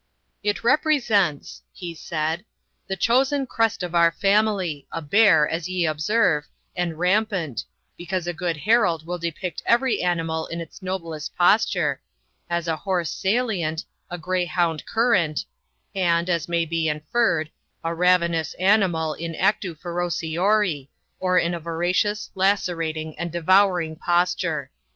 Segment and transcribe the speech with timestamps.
[0.41, 2.43] 'It represents,' he said,
[2.87, 7.63] 'the chosen crest of our family, a bear, as ye observe, and RAMPANT;
[7.99, 12.01] because a good herald will depict every animal in its noblest posture,
[12.49, 15.45] as a horse SALIENT, a greyhound CURRANT,
[15.93, 17.51] and, as may be inferred,
[17.83, 20.87] a ravenous animal in actu ferociori,
[21.19, 24.71] or in a voracious, lacerating, and devouring posture.